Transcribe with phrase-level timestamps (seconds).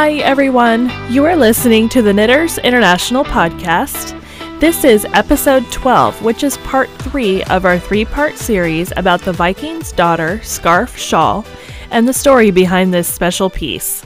[0.00, 0.92] Hi, everyone.
[1.12, 4.16] You are listening to the Knitters International podcast.
[4.60, 9.32] This is episode 12, which is part three of our three part series about the
[9.32, 11.44] Viking's daughter, Scarf Shawl,
[11.90, 14.04] and the story behind this special piece.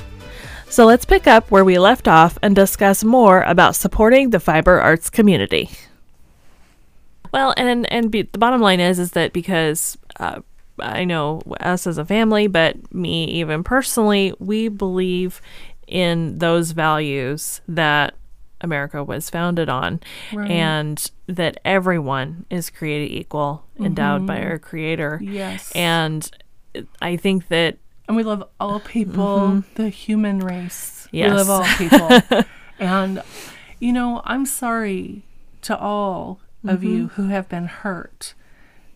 [0.70, 4.80] So let's pick up where we left off and discuss more about supporting the fiber
[4.80, 5.68] arts community.
[7.34, 10.40] Well, and and be, the bottom line is is that because uh,
[10.78, 15.42] I know us as a family, but me even personally, we believe
[15.92, 18.14] in those values that
[18.62, 20.00] America was founded on,
[20.32, 20.50] Right.
[20.50, 25.20] and that everyone is created equal, endowed by our Creator.
[25.22, 25.70] Yes.
[25.74, 26.30] And
[27.02, 27.76] I think that
[28.08, 31.06] And we love all people, the human race.
[31.12, 31.16] Mm-hmm.
[31.16, 31.30] Yes.
[31.30, 32.44] We love all people.
[32.78, 33.22] and,
[33.80, 35.22] you know, I'm sorry
[35.62, 37.14] to all of you Mm-hmm.
[37.22, 38.34] who have been hurt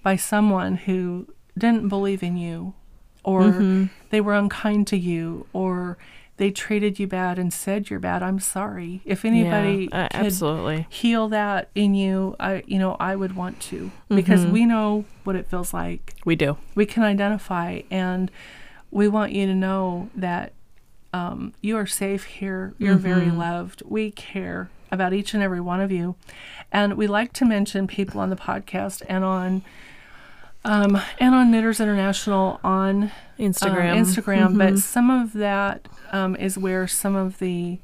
[0.02, 1.26] by someone who
[1.58, 2.72] didn't believe in you,
[3.24, 3.84] or Mm-hmm.
[4.10, 5.98] they were unkind to you, or
[6.38, 8.22] they treated you bad and said you're bad.
[8.22, 9.00] I'm sorry.
[9.04, 10.86] If anybody yeah, uh, could absolutely.
[10.90, 14.52] heal that in you, I, you know, I would want to because Mm-hmm.
[14.52, 16.56] we know what it feels like We do.
[16.74, 18.30] we can identify and
[18.90, 20.52] we want you to know that
[21.12, 25.80] um, you are safe here you're very loved we care about each and every one
[25.80, 26.14] of you
[26.70, 29.62] and we like to mention people on the podcast and on
[30.66, 33.96] um, and on knitters international on um, Instagram.
[33.98, 37.78] instagram but some of that um, is where some of the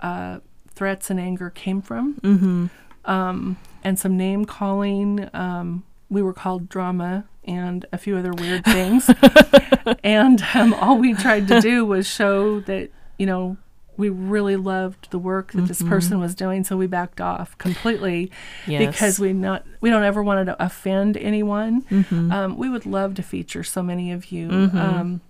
[0.00, 0.38] uh,
[0.74, 2.66] threats and anger came from Mm-hmm.
[3.10, 5.28] um, and some name calling.
[5.34, 9.10] Um, we were called drama and a few other weird things.
[10.04, 13.56] and um, all we tried to do was show that, you know,
[13.96, 18.30] we really loved the work that this person was doing, so we backed off completely
[18.66, 18.86] Yes.
[18.94, 21.84] because we not we don't ever want to offend anyone.
[22.10, 24.48] Um, we would love to feature so many of you.
[24.50, 25.20] Um,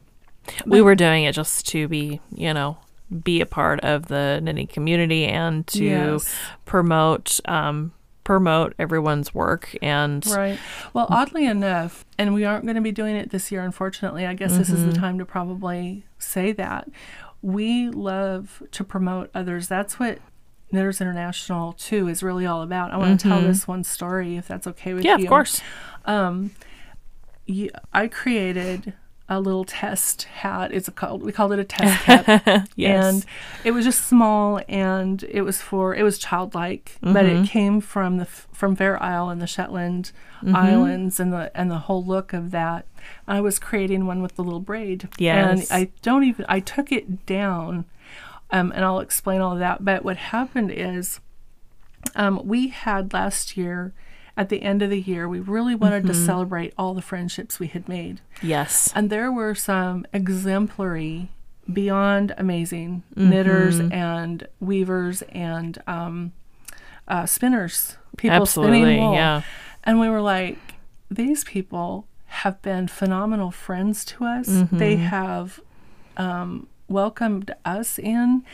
[0.67, 2.79] we were doing it just to be, you know,
[3.23, 6.35] be a part of the knitting community and to Yes.
[6.65, 7.93] promote um,
[8.25, 10.59] promote everyone's work and Right.
[10.95, 14.25] Well, oddly enough, and we aren't going to be doing it this year, unfortunately.
[14.27, 16.89] I guess this is the time to probably say that.
[17.43, 19.69] We love to promote others.
[19.69, 20.19] That's what
[20.71, 22.93] Knitters International, too, is really all about.
[22.93, 25.25] I want to tell this one story, if that's okay with yeah, you.
[25.25, 25.61] Yeah, of course.
[26.05, 26.53] Um,
[27.47, 28.95] you, I created
[29.37, 30.73] a little test hat.
[30.73, 32.69] It's a called we called it a test cap.
[32.77, 33.05] Yes.
[33.15, 33.25] And
[33.65, 37.45] it was just small and it was for it was childlike, but Mm-hmm.
[37.45, 40.57] it came from the from Fair Isle and the Shetland Mm-hmm.
[40.57, 42.85] Islands and the and the whole look of that.
[43.29, 45.09] I was creating one with the little braid.
[45.19, 45.71] Yes.
[45.71, 47.85] And I don't even I took it down.
[48.51, 49.85] Um, and I'll explain all of that.
[49.85, 51.21] But what happened is
[52.17, 53.93] um, we had last year
[54.37, 57.67] at the end of the year, we really wanted to celebrate all the friendships we
[57.67, 58.21] had made.
[58.43, 58.91] yes.
[58.95, 61.29] And there were some exemplary,
[61.73, 66.33] beyond amazing knitters and weavers and um,
[67.07, 68.79] uh, spinners, people Absolutely.
[68.79, 69.15] spinning wool.
[69.15, 69.43] Yeah.
[69.85, 70.59] And we were like,
[71.11, 74.47] these people have been phenomenal friends to us.
[74.73, 75.61] They have
[76.17, 78.45] um, welcomed us in,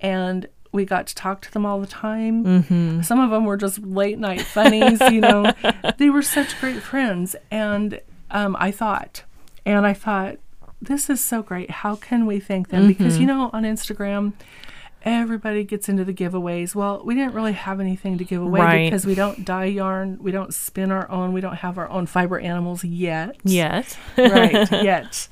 [0.00, 3.02] and we got to talk to them all the time.
[3.02, 5.52] Some of them were just late night funnies, you know.
[5.98, 7.34] they were such great friends.
[7.50, 9.22] And um, I thought,
[9.64, 10.36] and I thought,
[10.82, 11.70] this is so great.
[11.70, 12.86] How can we thank them?
[12.88, 14.32] Because, you know, on Instagram,
[15.02, 16.74] everybody gets into the giveaways.
[16.74, 18.86] Well, we didn't really have anything to give away Right.
[18.86, 22.06] because we don't dye yarn, we don't spin our own, we don't have our own
[22.06, 23.36] fiber animals yet.
[23.44, 23.96] Yes.
[24.18, 25.28] Right, yet.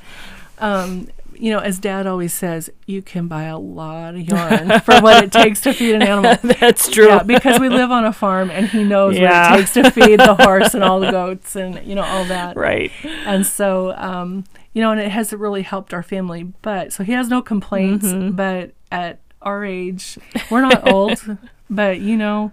[0.59, 1.09] Um,
[1.43, 5.25] you know, as dad always says, you can buy a lot of yarn for what
[5.25, 6.37] it takes to feed an animal.
[6.61, 7.09] That's true.
[7.09, 9.51] Yeah, because we live on a farm and he knows Yeah.
[9.51, 12.25] what it takes to feed the horse and all the goats and, you know, all
[12.27, 12.57] that.
[12.57, 12.93] right.
[13.27, 16.45] And so, um, you know, and it has really helped our family.
[16.45, 18.07] But so he has no complaints.
[18.07, 18.37] Mm-hmm.
[18.37, 21.39] But at our age, we're not old,
[21.69, 22.53] but you know,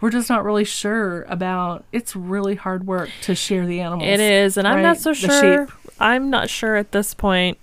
[0.00, 1.84] we're just not really sure about.
[1.92, 4.08] It's really hard work to share the animals.
[4.08, 5.68] It is, and I'm not so sure.
[6.00, 7.58] I'm not sure at this point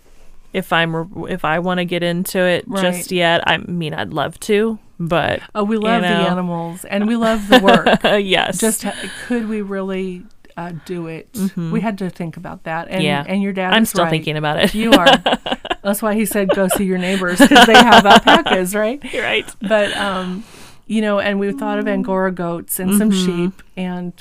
[0.53, 2.81] if I'm if I want to get into it Right.
[2.81, 3.43] just yet.
[3.47, 6.07] I mean, I'd love to, but Oh, we love know.
[6.23, 8.03] the animals and we love the work.
[8.05, 8.85] uh, yes, just
[9.27, 10.23] could we really
[10.57, 11.29] uh, do it?
[11.55, 12.87] We had to think about that.
[12.87, 13.03] And Mm-hmm.
[13.05, 13.25] Yeah.
[13.27, 13.73] and your dad.
[13.73, 14.09] I'm still right.
[14.09, 14.73] thinking about it.
[14.73, 15.05] You are.
[15.83, 19.01] That's why he said go see your neighbors because they have alpacas, right?
[19.13, 19.49] You're right.
[19.61, 20.43] but um
[20.87, 24.11] you know and we thought of angora goats and some sheep and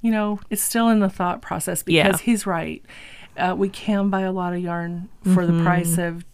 [0.00, 2.24] you know it's still in the thought process because Yeah.
[2.24, 2.82] he's right
[3.36, 6.24] uh, we can buy a lot of yarn for the price of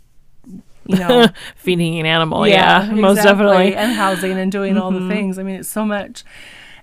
[0.87, 3.77] you know Feeding an animal, yeah, most exactly, definitely.
[3.77, 5.39] and housing and doing all the things.
[5.39, 6.25] I mean it's so much.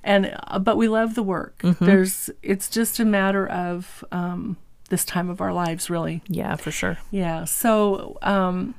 [0.03, 1.61] And uh, but we love the work.
[1.79, 4.57] There's it's just a matter of um
[4.89, 6.21] this time of our lives really.
[6.27, 6.97] Yeah, for sure.
[7.11, 7.43] yeah.
[7.43, 8.73] So, um,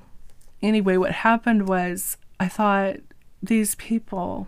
[0.63, 2.97] anyway, what happened was I thought
[3.43, 4.47] these people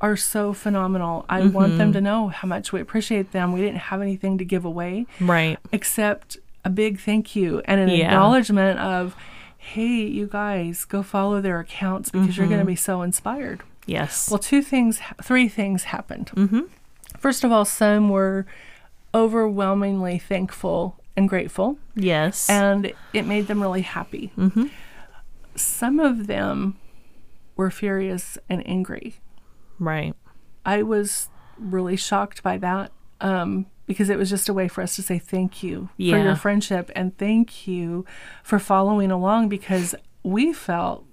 [0.00, 1.24] are so phenomenal.
[1.28, 1.78] I want Mm-hmm.
[1.78, 3.52] them to know how much we appreciate them.
[3.52, 5.58] We didn't have anything to give away Right.
[5.72, 8.06] except a big thank you and an Yeah.
[8.06, 9.16] acknowledgement of,
[9.56, 12.54] hey, you guys, go follow their accounts because you're Mm-hmm.
[12.54, 13.62] going to be so inspired.
[13.86, 14.30] Yes.
[14.30, 16.30] Well, two things, three things happened.
[16.34, 16.60] Mm-hmm.
[17.16, 18.46] First of all, some were
[19.14, 22.48] overwhelmingly thankful and grateful, yes.
[22.48, 24.30] and it made them really happy.
[24.38, 24.66] mm-hmm.
[25.56, 26.76] Some of them
[27.56, 29.14] were furious and angry.
[29.78, 30.14] Right.
[30.64, 31.28] I was
[31.58, 35.18] really shocked by that um, because it was just a way for us to say
[35.18, 38.04] thank you for your friendship and thank you
[38.42, 41.04] for following along because we felt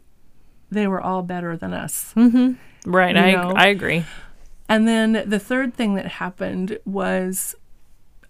[0.70, 2.14] they were all better than us.
[2.86, 3.16] Right.
[3.16, 3.54] You I know?
[3.56, 4.06] I agree.
[4.68, 7.56] And then the third thing that happened was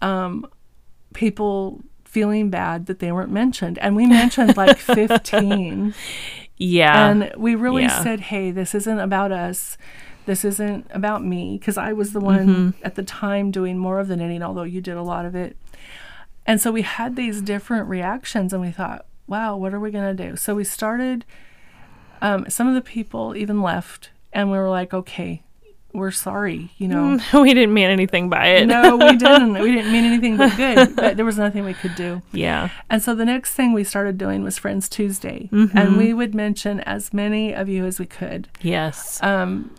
[0.00, 0.46] um,
[1.14, 3.78] people feeling bad that they weren't mentioned.
[3.78, 5.94] And we mentioned like 15.
[6.58, 7.08] Yeah.
[7.08, 8.02] and we really yeah.
[8.02, 9.76] said, hey, this isn't about us.
[10.26, 11.56] This isn't about me.
[11.58, 12.84] Because I was the one Mm-hmm.
[12.84, 15.56] at the time doing more of the knitting, although you did a lot of it.
[16.44, 20.16] And so we had these different reactions, and we thought, wow, what are we going
[20.16, 20.36] to do?
[20.36, 21.24] So we started,
[22.22, 25.42] um, some of the people even left, and we were like, okay,
[25.92, 27.18] we're sorry, you know.
[27.40, 28.66] we didn't mean anything by it.
[28.66, 29.54] No, we didn't.
[29.54, 32.22] We didn't mean anything but good, but there was nothing we could do.
[32.32, 32.68] Yeah.
[32.90, 35.48] And so the next thing we started doing was Friends Tuesday.
[35.50, 35.76] Mm-hmm.
[35.76, 38.48] And we would mention as many of you as we could.
[38.60, 39.20] Yes.
[39.22, 39.74] Um,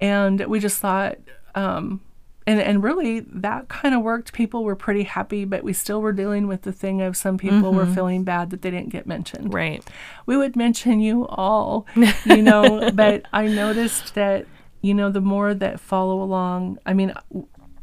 [0.00, 1.18] and we just thought,
[1.54, 2.00] um,
[2.46, 4.32] and, and really that kind of worked.
[4.32, 7.72] People were pretty happy, but we still were dealing with the thing of some people
[7.72, 9.46] were feeling bad that they didn't get mentioned.
[9.46, 9.56] Mm-hmm.
[9.56, 9.84] right.
[10.26, 11.86] We would mention you all,
[12.24, 14.46] you know, but I noticed that,
[14.82, 17.14] you know, the more that follow along, I mean,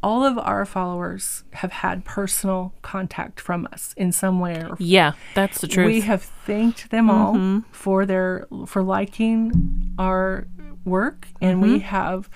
[0.02, 5.12] all of our followers have had personal contact from us in some way or Yeah.
[5.34, 5.86] That's the truth.
[5.86, 5.94] Mm-hmm.
[5.94, 10.46] we have thanked them all for their for liking our
[10.84, 11.86] work, and we Mm-hmm.
[11.88, 12.28] have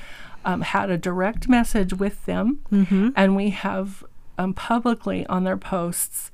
[0.45, 3.09] um, had a direct message with them, Mm-hmm.
[3.17, 4.05] and we have
[4.39, 6.31] um, publicly on their posts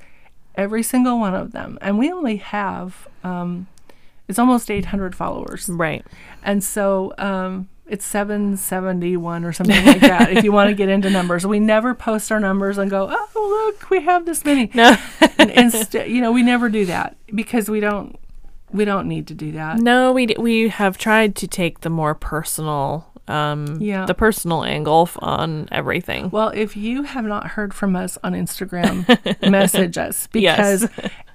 [0.54, 3.66] every single one of them, and we only have um,
[4.28, 6.04] it's almost 800 followers, right.
[6.42, 7.12] and so.
[7.18, 11.46] Um, it's 771 or something like that if you want to get into numbers.
[11.46, 14.96] We never post our numbers and go, oh, look, we have this many No.
[15.38, 18.16] instead, you know, we never do that because we don't
[18.72, 19.78] we don't need to do that.
[19.78, 24.06] No, we d- we have tried to take the more personal, um, Yeah.
[24.06, 26.30] the personal angle on everything.
[26.30, 29.06] Well, if you have not heard from us on Instagram,
[29.50, 30.88] message us because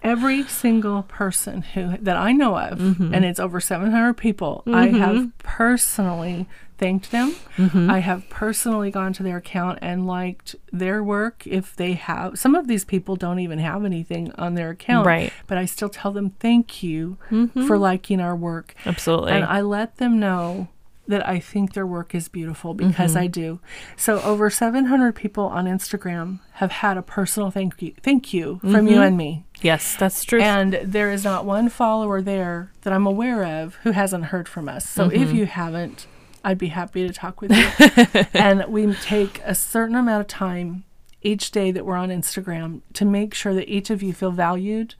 [0.03, 3.13] every single person who that I know of, Mm-hmm.
[3.13, 7.35] and it's over 700 people, I have personally thanked them.
[7.57, 7.89] Mm-hmm.
[7.89, 12.37] I have personally gone to their account and liked their work if they have.
[12.37, 15.33] Some of these people don't even have anything on their account, Right.
[15.47, 17.65] But I still tell them thank you Mm-hmm.
[17.67, 18.75] for liking our work.
[18.85, 19.31] Absolutely.
[19.33, 20.67] And I let them know
[21.09, 23.23] that I think their work is beautiful because Mm-hmm.
[23.23, 23.59] I do.
[23.95, 28.71] So over 700 people on Instagram have had a personal thank you, thank you from
[28.71, 28.87] Mm-hmm.
[28.89, 29.45] you and me.
[29.61, 30.41] yes, that's true.
[30.41, 34.67] And there is not one follower there that I'm aware of who hasn't heard from
[34.67, 34.87] us.
[34.87, 35.35] So if Mm-hmm.
[35.37, 36.07] you haven't,
[36.47, 38.25] I'd be happy to talk with you.
[38.33, 40.83] and we take a certain amount of time
[41.21, 44.95] each day that we're on Instagram to make sure that each of you feel valued,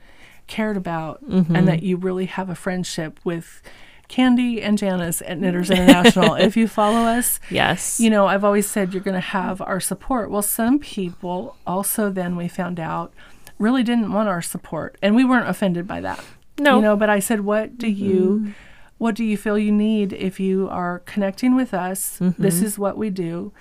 [0.47, 1.55] cared about, Mm-hmm.
[1.55, 3.61] and that you really have a friendship with
[4.09, 6.35] Candy and Janice at Knitters International.
[6.35, 7.99] if you follow us, yes.
[7.99, 10.29] you know, I've always said you're going to have our support.
[10.31, 13.13] Well, some people also then we found out
[13.59, 16.23] really didn't want our support, and we weren't offended by that.
[16.59, 16.75] No.
[16.77, 18.53] You know, but I said, what do you
[18.97, 22.17] what do you feel you need if you are connecting with us?
[22.37, 23.51] This is what we do.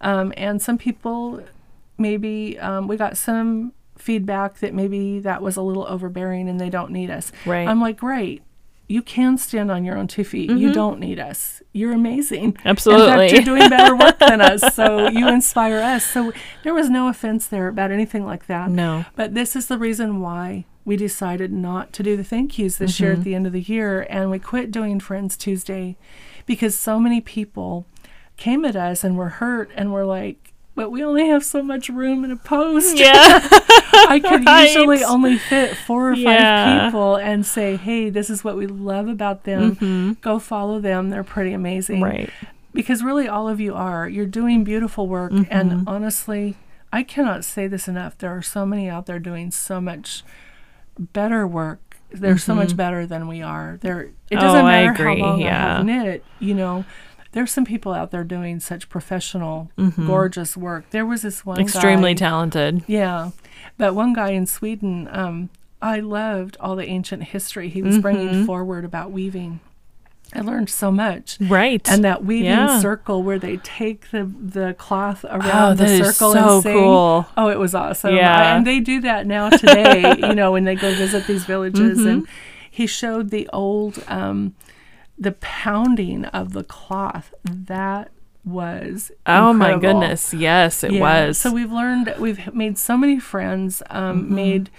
[0.00, 1.42] Um, and some people
[1.98, 6.68] maybe um, we got some feedback that maybe that was a little overbearing and they
[6.68, 7.32] don't need us.
[7.46, 7.66] Right.
[7.66, 8.42] I'm like, great.
[8.88, 10.50] You can stand on your own two feet.
[10.50, 11.62] You don't need us.
[11.72, 12.44] You're amazing.
[12.44, 13.06] In Absolutely.
[13.06, 14.74] fact, you're doing better work than us.
[14.74, 16.04] So you inspire us.
[16.04, 16.32] So
[16.62, 18.70] there was no offense there about anything like that.
[18.70, 19.06] No.
[19.16, 22.98] But this is the reason why we decided not to do the thank yous this
[22.98, 24.06] year at the end of the year.
[24.10, 25.96] And we quit doing Friends Tuesday
[26.46, 27.86] because so many people
[28.36, 31.88] came at us and were hurt and were like, but we only have so much
[31.90, 32.96] room in a post.
[32.96, 33.12] Yeah.
[34.08, 34.64] I could Right.
[34.64, 36.86] usually only fit four or five Yeah.
[36.86, 40.16] people and say, hey, this is what we love about them.
[40.22, 41.10] Go follow them.
[41.10, 42.00] They're pretty amazing.
[42.00, 42.30] right.
[42.74, 44.08] Because really, all of you are.
[44.08, 45.30] You're doing beautiful work.
[45.30, 45.52] Mm-hmm.
[45.52, 46.56] And honestly,
[46.90, 48.16] I cannot say this enough.
[48.16, 50.24] There are so many out there doing so much
[50.98, 51.80] better work.
[52.10, 53.78] They're so much better than we are.
[53.80, 54.56] They're, it doesn't Mm-hmm.
[54.58, 55.74] Oh, matter how long yeah.
[55.74, 56.84] I have knit, you know.
[57.32, 59.70] There's some people out there doing such professional,
[60.06, 60.90] gorgeous work.
[60.90, 61.62] There was this one Mm-hmm.
[61.64, 62.84] Extremely guy, talented.
[62.86, 63.30] yeah.
[63.78, 65.48] But one guy in Sweden, um,
[65.80, 69.60] I loved all the ancient history he was bringing forward about weaving.
[70.34, 71.36] I learned so much.
[71.40, 71.86] Right.
[71.90, 72.80] And that weaving Yeah.
[72.80, 76.78] circle where they take the the cloth Oh, around that the circle so and sing.
[76.78, 77.26] cool.
[77.36, 78.14] Oh, it was awesome.
[78.16, 78.34] Yeah.
[78.36, 81.98] I- and they do that now today, you know, when they go visit these villages.
[81.98, 82.08] Mm-hmm.
[82.08, 82.26] And
[82.70, 84.54] he showed the old, um,
[85.18, 87.34] the pounding of the cloth.
[87.44, 88.10] That
[88.44, 90.32] was oh my goodness.
[90.34, 91.38] Yes, it Yeah, was.
[91.38, 94.34] So we've learned, we've made so many friends, um, Mm-hmm.
[94.34, 94.70] made,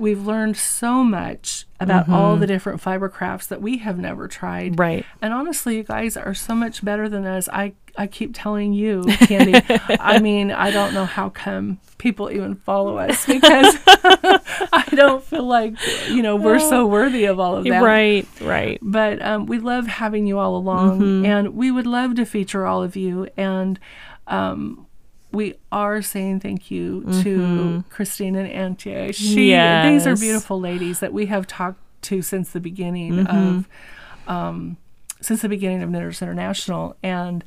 [0.00, 2.40] we've learned so much about all Mm-hmm.
[2.40, 4.78] the different fiber crafts that we have never tried.
[4.78, 5.04] right.
[5.22, 7.48] And honestly, you guys are so much better than us.
[7.52, 9.60] I, I keep telling you, Candy.
[10.00, 15.44] I mean, I don't know how come people even follow us because I don't feel
[15.46, 15.74] like,
[16.08, 17.82] you know, we're so worthy of all of that.
[17.82, 18.78] Right, right.
[18.82, 21.24] But um, we love having you all along, Mm-hmm.
[21.26, 23.28] and we would love to feature all of you.
[23.36, 23.78] And
[24.26, 24.86] um,
[25.32, 29.14] we are saying thank you to Christine and Antje.
[29.14, 29.50] She,
[29.90, 30.20] These are Mm-hmm.
[30.20, 33.58] Beautiful ladies that we have talked to since the beginning Mm-hmm.
[33.58, 33.68] of
[34.26, 34.76] um,
[35.20, 37.42] since the beginning of Knitters International, and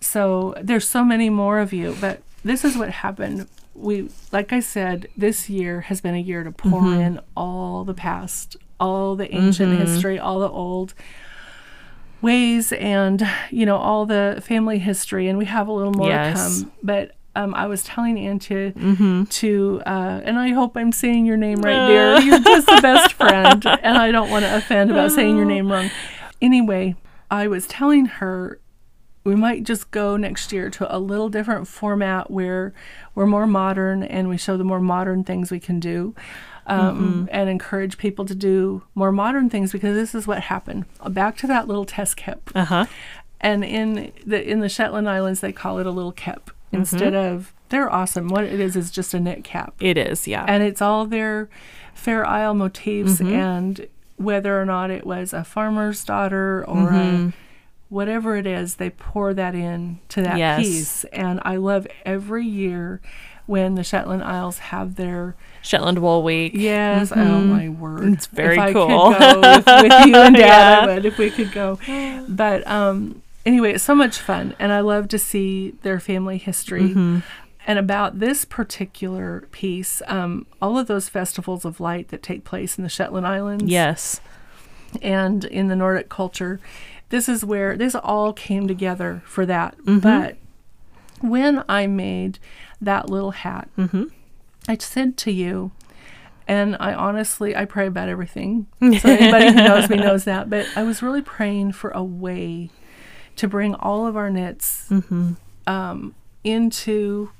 [0.00, 1.96] so there's so many more of you.
[2.00, 3.46] But this is what happened.
[3.74, 7.00] We, like I said, this year has been a year to pour Mm-hmm.
[7.00, 10.94] in all the past, all the ancient history, all the old
[12.22, 15.28] ways, and you know all the family history.
[15.28, 16.58] And we have a little more Yes.
[16.60, 16.72] to come.
[16.82, 21.60] But um, I was telling Antje to, uh, and I hope I'm saying your name
[21.62, 22.18] right, dear.
[22.20, 25.70] You're just the best friend, and I don't want to offend about saying your name
[25.72, 25.90] wrong.
[26.40, 26.94] Anyway,
[27.30, 28.58] I was telling her
[29.24, 32.74] we might just go next year to a little different format where
[33.14, 36.12] we're more modern and we show the more modern things we can do
[36.66, 40.84] um, and encourage people to do more modern things because this is what happened.
[41.08, 42.50] Back to that little test kip.
[42.54, 42.86] Uh huh.
[43.40, 47.52] And in the in the Shetland Islands, they call it a little kip instead of.
[47.70, 48.28] They're awesome.
[48.28, 50.44] What it is is just a knit cap, It is, yeah.
[50.46, 51.48] and it's all their
[51.94, 57.32] Fair Isle motifs, and whether or not it was a farmer's daughter or a,
[57.88, 60.60] whatever it is, they pour that in to that Yes.
[60.62, 61.04] piece.
[61.04, 63.00] And I love every year
[63.46, 66.52] when the Shetland Isles have their Shetland Wool Week.
[66.54, 67.12] Yes.
[67.14, 68.12] Oh my word.
[68.12, 69.12] It's very if I cool.
[69.12, 70.80] Could go with, with you and Dad, Yeah.
[70.80, 71.78] I would if we could go.
[72.28, 76.90] But um, anyway, it's so much fun, and I love to see their family history.
[76.90, 77.18] Mm-hmm.
[77.66, 82.76] And about this particular piece, um, all of those festivals of light that take place
[82.76, 84.20] in the Shetland Islands Yes.
[85.00, 86.58] and in the Nordic culture,
[87.10, 89.76] this is where this all came together for that.
[89.78, 89.98] Mm-hmm.
[90.00, 90.36] But
[91.20, 92.38] when I made
[92.82, 94.04] that little hat, Mm-hmm.
[94.68, 95.72] I said to you,
[96.46, 98.66] and I honestly I pray about everything.
[98.80, 100.48] So anybody who knows me knows that.
[100.50, 102.70] But I was really praying for a way
[103.36, 105.32] to bring all of our knits Mm-hmm.
[105.66, 107.30] um, into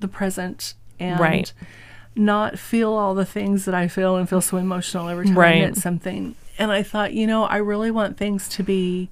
[0.00, 1.52] the present and Right.
[2.16, 5.40] not feel all the things that I feel and feel so emotional every time I
[5.40, 5.58] Right.
[5.60, 6.34] knit something.
[6.58, 9.08] And I thought, you know, I really want things to be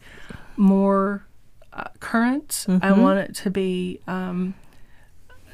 [0.57, 1.25] more
[1.73, 2.67] uh, current.
[2.69, 3.01] I Mm-hmm.
[3.01, 4.01] want it to be.
[4.09, 4.55] Um,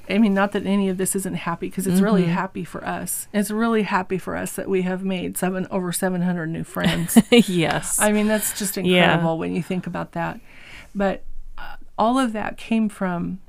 [0.08, 2.32] I mean, not that any of this isn't happy because it's really Mm-hmm.
[2.32, 3.26] happy for us.
[3.32, 7.18] It's really happy for us that we have made seven over seven hundred new friends.
[7.30, 7.98] yes.
[8.00, 8.82] I mean, that's just Yeah.
[9.14, 10.40] incredible when you think about that.
[10.94, 11.24] But
[11.58, 13.40] uh, all of that came from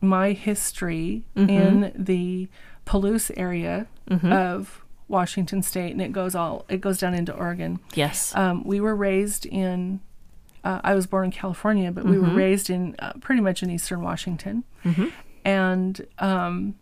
[0.00, 1.48] my history Mm-hmm.
[1.50, 2.48] in the
[2.86, 3.86] Palouse area
[4.24, 7.78] of Washington State, and it goes all it goes down into Oregon.
[7.94, 8.34] yes.
[8.34, 10.00] Um, we were raised in.
[10.64, 12.36] Uh, I was born in California, but we were Mm-hmm.
[12.36, 14.64] raised in uh, pretty much in eastern Washington,
[15.44, 16.74] and um,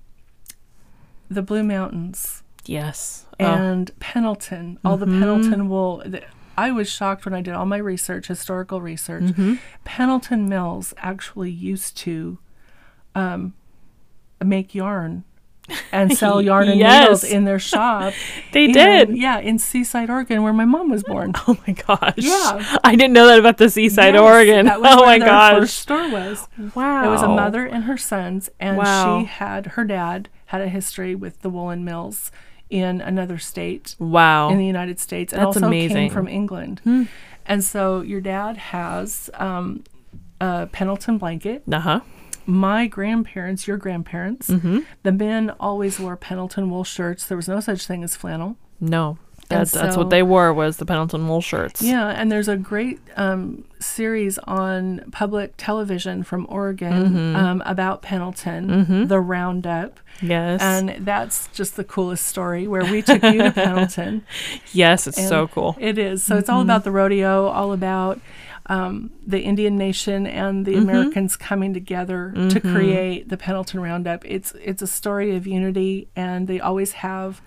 [1.31, 3.27] the Blue Mountains yes.
[3.39, 5.21] Oh, and Pendleton, all the Mm-hmm.
[5.21, 6.03] Pendleton wool.
[6.05, 6.23] The,
[6.59, 9.23] I was shocked when I did all my research, historical research.
[9.25, 9.55] Mm-hmm.
[9.85, 12.39] Pendleton Mills actually used to
[13.15, 13.55] um,
[14.45, 15.25] make yarn
[15.93, 18.13] and sell yarn and needles in their shop.
[18.53, 19.17] They in- did.
[19.17, 21.33] Yeah, in Seaside, Oregon, where my mom was born.
[21.49, 22.15] oh my gosh.
[22.17, 22.79] Yeah.
[22.85, 24.67] I didn't know that about the Seaside, Yes, Oregon.
[24.67, 25.59] That was oh my gosh.
[25.61, 26.49] first store was.
[26.75, 27.07] Wow.
[27.07, 29.21] It was a mother and her sons, and Wow.
[29.21, 32.33] she had her dad had a history with the woolen mills
[32.69, 34.49] in another state Wow.
[34.51, 35.97] in the United States, and That's also amazing.
[35.97, 37.09] came from England.
[37.47, 39.83] And so your dad has um,
[40.41, 41.63] a Pendleton blanket.
[41.73, 42.01] uh huh.
[42.47, 44.81] My grandparents, your grandparents, Mm-hmm.
[45.03, 47.25] the men always wore Pendleton wool shirts.
[47.27, 48.57] There was no such thing as flannel.
[48.81, 49.19] No.
[49.49, 51.83] That's, that's what they wore was the Pendleton wool shirts.
[51.83, 57.37] Yeah, and there's a great um, series on public television from Oregon Mm-hmm.
[57.37, 59.99] um, about Pendleton, the Roundup.
[60.23, 60.61] Yes.
[60.63, 64.25] And that's just the coolest story where we took you to Pendleton.
[64.73, 65.77] yes, it's And so cool.
[65.81, 66.23] It is.
[66.23, 68.21] So it's all about the rodeo, all about
[68.71, 74.25] um, the Indian nation and the Americans coming together to create the Pendleton Roundup.
[74.25, 77.43] It's it's a story of unity, and they always have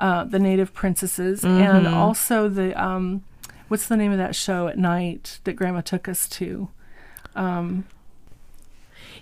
[0.00, 3.22] uh, the native princesses, and also the um,
[3.68, 6.68] what's the name of that show at night that Grandma took us to?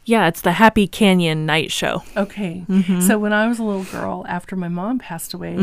[0.06, 2.04] Yeah, it's the Happy Canyon Night Show.
[2.16, 2.64] Okay.
[2.68, 3.00] Mm-hmm.
[3.00, 5.56] So when I was a little girl, after my mom passed away,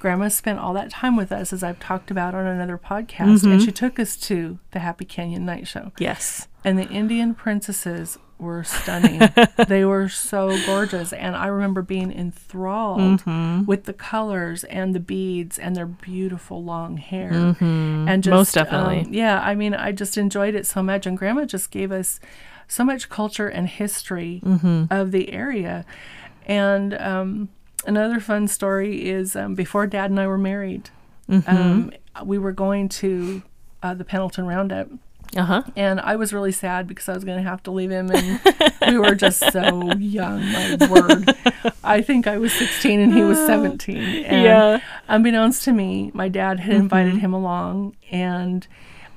[0.00, 3.52] Grandma spent all that time with us, as I've talked about on another podcast, Mm-hmm.
[3.52, 5.92] and she took us to the Happy Canyon Night Show.
[5.98, 6.48] Yes.
[6.64, 9.22] And the Indian princesses were stunning.
[9.68, 11.12] they were so gorgeous.
[11.12, 13.66] And I remember being enthralled Mm-hmm.
[13.66, 17.30] with the colors and the beads and their beautiful long hair.
[17.30, 18.30] And just, Mm-hmm.
[18.30, 19.00] Most definitely.
[19.02, 21.06] um, yeah, I mean, I just enjoyed it so much.
[21.06, 22.18] And Grandma just gave us
[22.68, 24.84] so much culture and history Mm-hmm.
[24.90, 25.84] of the area.
[26.46, 27.48] And um,
[27.86, 30.90] another fun story is um, before Dad and I were married,
[31.28, 31.50] Mm-hmm.
[31.56, 31.92] um,
[32.24, 33.42] we were going to
[33.82, 34.88] uh, the Pendleton Roundup.
[35.36, 35.62] Uh huh.
[35.74, 38.40] And I was really sad because I was going to have to leave him, and
[38.88, 40.40] we were just so young.
[40.52, 41.34] My word,
[41.82, 43.96] I think I was 16 and he was 17.
[44.24, 44.80] And Yeah.
[45.08, 48.66] unbeknownst to me, my dad had invited him along, and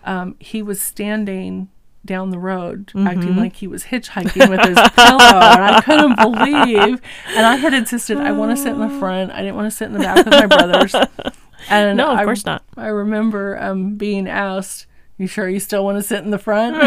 [0.03, 1.70] um, he was standing
[2.06, 7.01] down the road, acting like he was hitchhiking with his pillow, and I couldn't believe.
[7.36, 9.32] And I had insisted I want to sit in the front.
[9.32, 10.96] I didn't want to sit in the back with my brothers.
[11.70, 12.63] And No, of I, course not.
[12.77, 14.88] I remember um, being asked,
[15.19, 16.75] "You sure you still want to sit in the front?"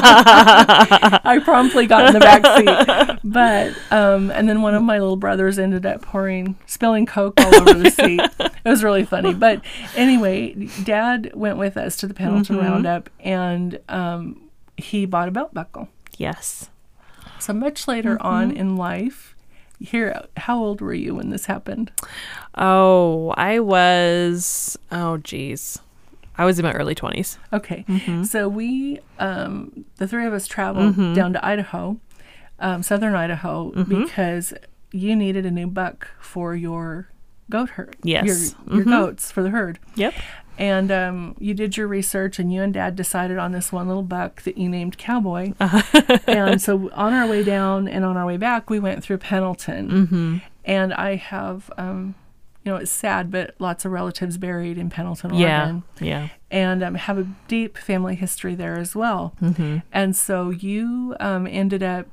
[0.00, 5.16] I promptly got in the back seat, but um, and then one of my little
[5.16, 8.20] brothers ended up pouring, spilling Coke all over the seat.
[8.38, 9.34] It was really funny.
[9.34, 9.60] But
[9.96, 12.64] anyway, Dad went with us to the Pendleton Mm-hmm.
[12.66, 14.48] Roundup, and um,
[14.78, 15.88] he bought a belt buckle.
[16.16, 16.70] Yes.
[17.40, 19.36] So much later on in life,
[19.80, 21.92] here, how old were you when this happened?
[22.56, 24.76] Oh, I was.
[24.90, 25.78] Oh, geez.
[26.38, 27.36] I was in my early 20s.
[27.52, 27.84] Okay.
[27.88, 28.22] Mm-hmm.
[28.24, 31.98] So we, um, the three of us traveled down to Idaho,
[32.60, 34.02] um, southern Idaho, Mm-hmm.
[34.04, 34.54] because
[34.92, 37.10] you needed a new buck for your
[37.50, 37.96] goat herd.
[38.02, 38.54] Yes.
[38.54, 38.68] Mm-hmm.
[38.70, 39.78] Your, your goats for the herd.
[39.96, 40.14] Yep.
[40.56, 44.02] And um, you did your research, and you and Dad decided on this one little
[44.02, 45.52] buck that you named Cowboy.
[45.60, 46.18] Uh-huh.
[46.26, 49.88] and so on our way down and on our way back, we went through Pendleton.
[49.90, 50.36] Mm-hmm.
[50.64, 52.16] And I have, um,
[52.68, 55.30] you know, it's sad, but lots of relatives buried in Pendleton.
[55.30, 56.06] Oregon Yeah.
[56.06, 56.28] yeah.
[56.50, 59.34] and um, have a deep family history there as well.
[59.40, 59.78] Mm-hmm.
[59.90, 62.06] And so you um, ended up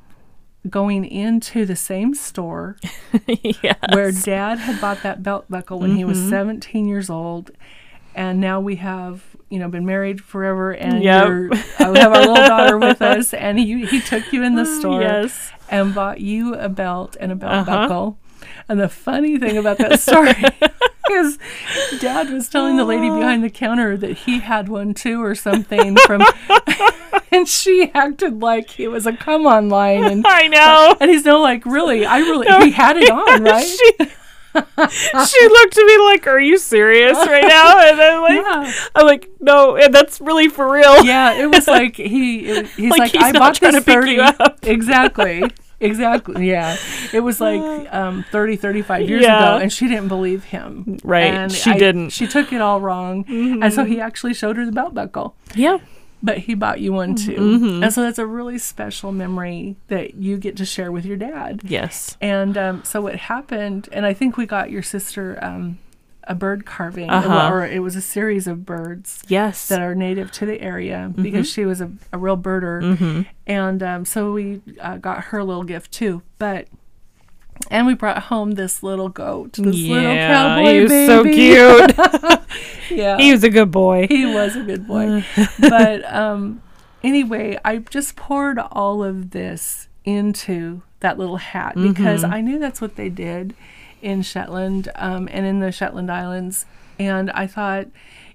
[0.70, 2.78] going into the same store
[3.62, 3.76] yeah.
[3.94, 6.30] where dad had bought that belt buckle when he was Mm-hmm.
[6.30, 7.52] 17 years old.
[8.16, 11.28] And now we have, you know, been married forever, and Yep.
[11.28, 13.34] you're, uh, we have our little daughter with us.
[13.34, 15.52] And he he took you in the store Yes.
[15.70, 17.66] and bought you a belt and a belt Uh-huh.
[17.88, 18.18] buckle.
[18.68, 20.34] And the funny thing about that story
[21.12, 21.38] is
[22.00, 25.96] dad was telling the lady behind the counter that he had one too or something
[25.98, 26.24] from
[27.32, 30.96] and she acted like it was a come on line and I know.
[31.00, 33.92] and he's no like really I really he had it on right she,
[35.26, 38.74] she looked at me like, "Are you serious right now?" And I'm like, Yeah.
[38.96, 42.90] "I'm like, no, and that's really for real." yeah it was like he it, he's
[42.90, 44.60] Like, like, he's I not bought this to pick 30 you up.
[44.64, 45.44] exactly
[45.80, 46.78] exactly yeah
[47.14, 47.62] it was like
[47.94, 49.56] um 30 35 years Yeah.
[49.56, 52.10] ago and she didn't believe him Right, and she I- didn't.
[52.12, 55.80] she took it all wrong and so he actually showed her the belt buckle Yeah.
[56.24, 57.84] but he bought you one too Mm-hmm.
[57.84, 61.62] and so that's a really special memory that you get to share with your dad
[61.64, 62.18] Yes.
[62.22, 65.78] and um, so what happened and i think we got your sister um,
[66.28, 67.50] a bird carving Uh-huh.
[67.54, 69.68] or it was a series of birds Yes.
[69.68, 71.22] that are native to the area Mm-hmm.
[71.24, 75.44] because she was a, a real birder and um, so we uh, got her a
[75.46, 76.68] little gift too but
[77.72, 81.24] and we brought home this little goat this little yeah, cowboy he was baby so
[81.24, 82.40] cute.
[83.00, 84.08] yeah he was a good boy.
[84.08, 85.24] he was a good boy.
[85.60, 86.62] but um,
[87.04, 92.82] anyway, I just poured all of this into that little hat because I knew that's
[92.82, 93.56] what they did
[94.06, 96.66] in Shetland um, and in the Shetland Islands.
[97.00, 97.88] And I thought,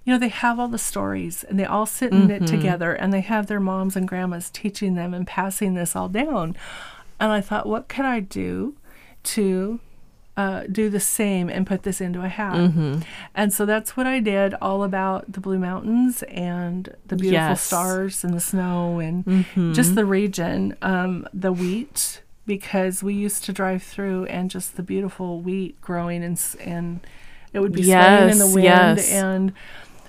[0.05, 3.13] you know, they have all the stories and they all sit and knit together and
[3.13, 6.57] they have their moms and grandmas teaching them and passing this all down.
[7.19, 8.75] And I thought, what could I do
[9.23, 9.81] to
[10.37, 12.55] uh, do the same and put this into a hat.
[12.55, 13.01] Mm-hmm.
[13.35, 17.61] And so that's what I did, all about the Blue Mountains and the beautiful Yes.
[17.63, 19.73] stars and the snow and Mm-hmm.
[19.75, 24.83] just the region, um, the wheat, because we used to drive through and just the
[24.83, 27.01] beautiful wheat growing and, and
[27.53, 28.65] it would be swaying in the wind.
[28.65, 29.11] yes.
[29.13, 29.53] And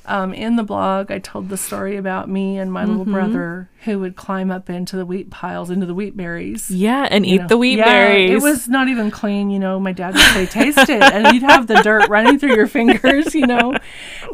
[0.08, 3.14] um, in the blog, I told the story about me and my little Mm-hmm.
[3.14, 7.24] brother who would climb up into the wheat piles, into the wheat berries Yeah, and
[7.26, 7.48] eat know.
[7.48, 8.32] the wheat yeah, berries.
[8.32, 9.80] It was not even clean, you know.
[9.80, 13.34] My dad would say, "Taste it," and you'd have the dirt running through your fingers,
[13.36, 13.76] you know.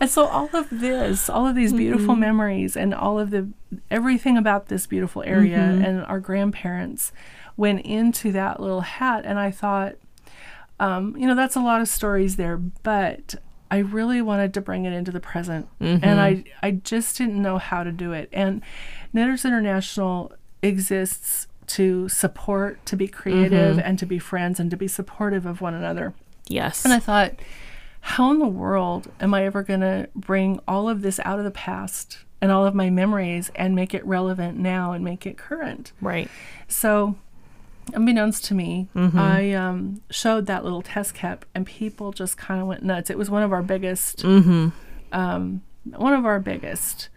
[0.02, 2.22] And so all of this, all of these beautiful Mm-hmm.
[2.22, 3.50] memories, and all of the
[3.92, 5.84] everything about this beautiful area Mm-hmm.
[5.84, 7.12] and our grandparents
[7.58, 9.96] went into that little hat, and I thought.
[10.80, 13.34] um, you know, that's a lot of stories there, but
[13.72, 16.04] I really wanted to bring it into the present, Mm-hmm.
[16.06, 18.30] and I I just didn't know how to do it.
[18.32, 18.62] And
[19.12, 23.88] Knitters International exists to support, to be creative, Mm-hmm.
[23.88, 26.14] and to be friends, and to be supportive of one another.
[26.48, 26.86] Yes.
[26.86, 27.34] And I thought,
[28.02, 31.44] how in the world am I ever going to bring all of this out of
[31.46, 35.38] the past and all of my memories and make it relevant now and make it
[35.38, 35.92] current?
[36.00, 36.30] right.
[36.70, 37.16] So,
[37.94, 38.88] unbeknownst to me,
[39.20, 43.10] I um, showed that little test cap, and people just kind of went nuts.
[43.10, 44.24] It was one of our biggest,
[45.12, 45.62] um,
[45.96, 47.10] one of our biggest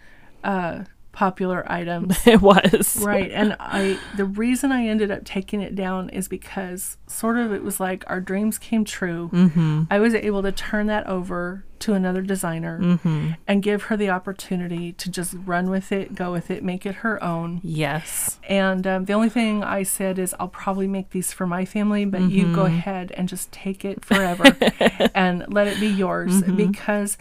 [0.45, 2.17] uh, popular items.
[2.27, 2.99] It was.
[3.03, 7.53] right and i the reason i ended up taking it down is because sort of
[7.53, 9.83] it was like our dreams came true mm-hmm.
[9.91, 13.31] i was able to turn that over to another designer Mm-hmm.
[13.49, 16.97] and give her the opportunity to just run with it go with it make it
[16.97, 18.39] her own Yes.
[18.49, 22.05] and um, the only thing i said is i'll probably make these for my family
[22.05, 24.45] but you go ahead and just take it forever
[25.15, 27.19] and let it be yours because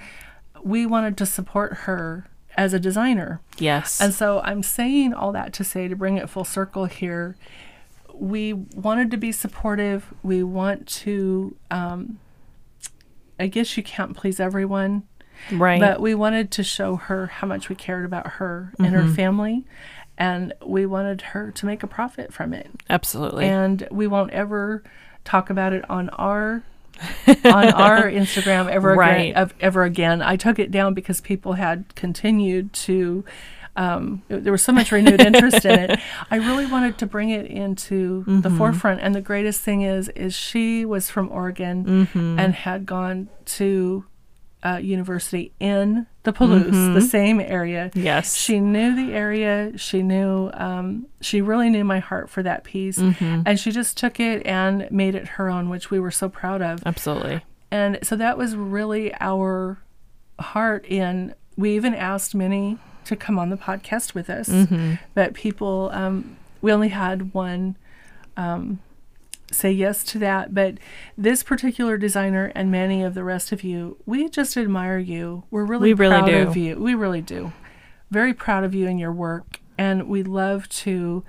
[0.64, 2.28] we wanted to support her
[2.60, 4.02] as a designer Yes.
[4.02, 7.38] and so I'm saying all that to say, to bring it full circle here,
[8.14, 10.14] we wanted to be supportive.
[10.24, 12.20] We want to, um,
[13.40, 15.04] I guess you can't please everyone,
[15.52, 15.80] right.
[15.80, 19.66] but we wanted to show her how much we cared about her and her family.
[20.18, 22.70] And we wanted her to make a profit from it.
[22.90, 23.46] Absolutely.
[23.46, 24.84] And we won't ever
[25.24, 26.64] talk about it on our
[27.28, 27.36] on
[27.74, 29.32] our Instagram ever Right.
[29.32, 29.52] again.
[29.60, 30.22] Ever again.
[30.22, 33.24] I took it down because people had continued to.
[33.76, 36.00] Um, there was so much renewed interest in it.
[36.32, 39.00] I really wanted to bring it into the forefront.
[39.00, 44.04] And the greatest thing is, is she was from Oregon and had gone to
[44.64, 47.92] uh, university in the Palouse, the same area.
[47.94, 48.36] yes.
[48.36, 49.72] She knew the area.
[49.78, 52.98] She knew, um, she really knew my heart for that piece.
[52.98, 56.62] And she just took it and made it her own, which we were so proud
[56.62, 56.82] of.
[56.86, 57.42] Absolutely.
[57.72, 59.80] And so that was really our
[60.40, 64.50] heart in, we even asked many to come on the podcast with us,
[65.14, 67.78] but people, um, we only had one
[68.38, 68.80] um,
[69.52, 70.54] say yes to that.
[70.54, 70.78] But
[71.18, 75.44] this particular designer and many of the rest of you, we just admire you.
[75.52, 76.38] We're really We really proud do.
[76.48, 76.76] of you.
[76.78, 77.52] We really do.
[78.12, 79.60] Very proud of you and your work.
[79.78, 81.24] And we love to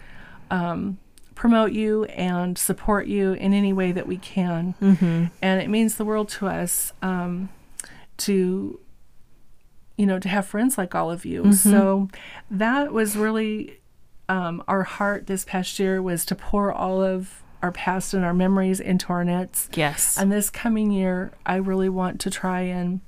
[0.50, 0.98] um,
[1.34, 4.74] promote you and support you in any way that we can.
[4.82, 5.26] Mm-hmm.
[5.40, 7.48] And it means the world to us um,
[8.18, 8.80] to
[9.96, 12.08] you know to have friends like all of you so
[12.50, 13.80] that was really
[14.30, 18.34] um, our heart this past year was to pour all of our past and our
[18.34, 20.16] memories into our nets Yes.
[20.18, 23.00] and this coming year i really want to try and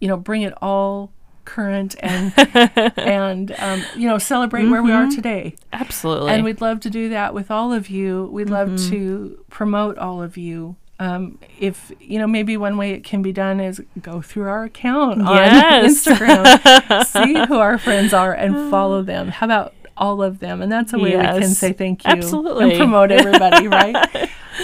[0.00, 1.12] you know bring it all
[1.44, 2.32] current and
[2.98, 6.32] and um, you know celebrate where we are today Absolutely.
[6.32, 8.28] and we'd love to do that with all of you.
[8.32, 10.74] We'd love to promote all of you.
[10.98, 14.64] Um, if you know, maybe one way it can be done is go through our
[14.64, 16.06] account Yes.
[16.08, 19.28] on Instagram, see who our friends are, and follow them.
[19.28, 20.62] How about all of them?
[20.62, 22.70] And that's a way we can say thank you Absolutely.
[22.70, 23.96] and promote everybody, right?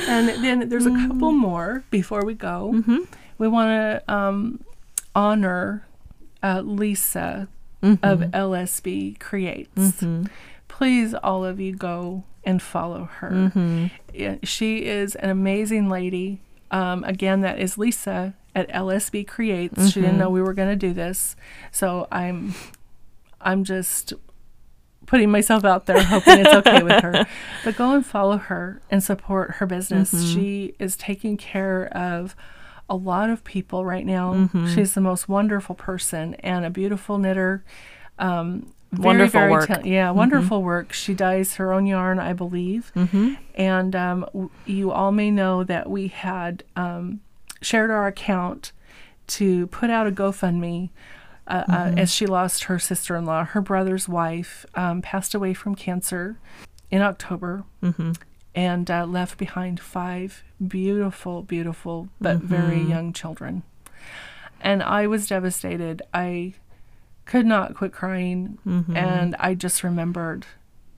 [0.08, 2.82] and then there's a couple more before we go.
[3.38, 3.68] We want
[4.06, 4.64] to um,
[5.14, 5.86] honor
[6.42, 7.48] uh, Lisa
[7.82, 10.04] of LSB Creates.
[10.68, 13.90] Please all of you go and follow her.
[14.12, 16.40] Yeah, she is an amazing lady.
[16.70, 19.90] Um, again that is lisa at lsb creates.
[19.90, 21.36] She didn't know we were going to do this
[21.70, 22.54] so i'm
[23.42, 24.14] i'm just
[25.12, 27.26] putting myself out there hoping it's okay with her
[27.64, 32.34] but go and follow her and support her business she is taking care of
[32.88, 37.62] a lot of people right now she's the most wonderful person and a beautiful knitter
[38.18, 39.70] um, very, Wonderful very work.
[39.84, 40.92] yeah, wonderful work.
[40.92, 42.92] She dyes her own yarn, I believe.
[42.94, 43.34] Mm-hmm.
[43.54, 47.20] And um, w- you all may know that we had um,
[47.62, 48.72] shared our account
[49.28, 50.90] to put out a GoFundMe
[51.46, 53.44] uh, uh, as she lost her sister in law.
[53.44, 56.38] Her brother's wife um, passed away from cancer
[56.90, 57.64] in October
[58.54, 63.62] and uh, left behind five beautiful, beautiful, but very young children.
[64.60, 66.02] And I was devastated.
[66.14, 66.54] I
[67.24, 68.58] could not quit crying.
[68.94, 70.46] And I just remembered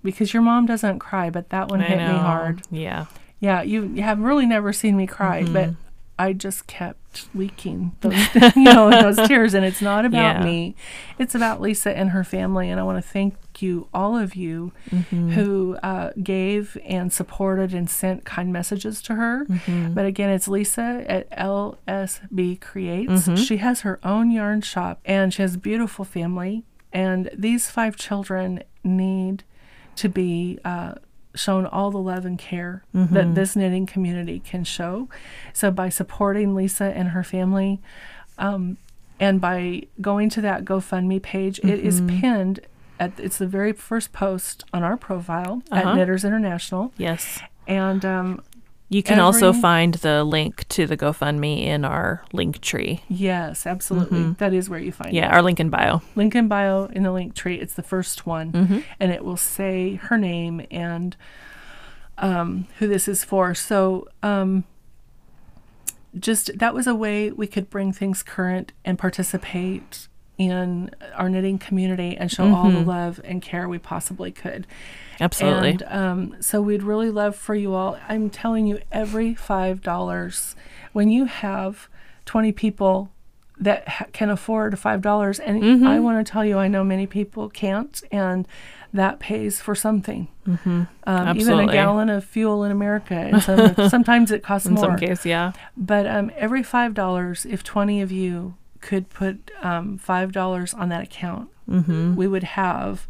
[0.02, 2.62] because your mom doesn't cry, but that one I hit me hard.
[2.70, 3.06] Yeah.
[3.40, 5.52] Yeah, you, you have really never seen me cry, Mm-hmm.
[5.52, 5.70] but
[6.18, 6.98] I just kept
[7.34, 8.14] leaking those,
[8.56, 9.54] you know, those tears.
[9.54, 10.44] And it's not about Yeah.
[10.44, 10.74] me;
[11.18, 12.70] it's about Lisa and her family.
[12.70, 15.30] And I want to thank you, all of you, Mm-hmm.
[15.32, 19.44] who uh, gave and supported and sent kind messages to her.
[19.46, 19.94] Mm-hmm.
[19.94, 23.12] But again, it's Lisa at LSB Creates.
[23.12, 23.34] Mm-hmm.
[23.36, 26.64] She has her own yarn shop, and she has a beautiful family.
[26.92, 29.42] And these five children need
[29.96, 30.94] to be uh,
[31.34, 35.08] shown all the love and care that this knitting community can show.
[35.52, 37.80] So by supporting Lisa and her family,
[38.38, 38.76] um,
[39.20, 42.60] and by going to that GoFundMe page, it is pinned.
[43.00, 45.88] At, it's the very first post on our profile Uh-huh.
[45.90, 47.40] at Knitters International, Yes.
[47.66, 48.42] and um,
[48.90, 53.02] You can also find the link to the GoFundMe in our link tree.
[53.08, 55.14] yes, absolutely, that is where you find it.
[55.14, 56.02] Yeah, our link in bio.
[56.14, 57.56] link in bio in the link tree.
[57.56, 58.78] It's the first one, Mm-hmm.
[59.00, 61.16] and it will say her name and
[62.18, 63.54] um, who this is for.
[63.54, 64.64] So, um,
[66.16, 71.58] just that was a way we could bring things current and participate in our knitting
[71.58, 74.66] community and show all the love and care we possibly could.
[75.20, 75.70] Absolutely.
[75.70, 77.98] And um, so we'd really love for you all.
[78.08, 80.56] I'm telling you, every five dollars,
[80.92, 81.88] when you have
[82.26, 83.10] 20 people
[83.58, 85.86] that ha- can afford five dollars, and Mm-hmm.
[85.86, 88.48] I want to tell you, I know many people can't, and
[88.92, 90.26] that pays for something.
[90.46, 90.82] Mm-hmm.
[91.04, 94.84] Um, even a gallon of fuel in America, and some, sometimes it costs in more.
[94.84, 95.52] some case, yeah.
[95.76, 98.54] But um, every five dollars, if twenty of you
[98.88, 102.14] could put um, five dollars on that account, Mm-hmm.
[102.20, 103.08] we would have